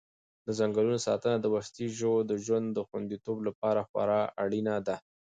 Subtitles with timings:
[0.45, 4.95] د ځنګلونو ساتنه د وحشي ژویو د ژوند د خوندیتوب لپاره خورا اړینه ده.